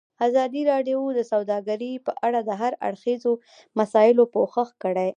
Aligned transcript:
ازادي 0.27 0.61
راډیو 0.71 0.99
د 1.17 1.19
سوداګري 1.31 1.91
په 2.05 2.11
اړه 2.25 2.39
د 2.43 2.51
هر 2.61 2.73
اړخیزو 2.87 3.33
مسایلو 3.79 4.23
پوښښ 4.33 4.69
کړی. 4.83 5.09